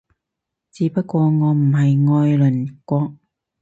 [0.71, 3.15] 只不過我唔係愛鄰國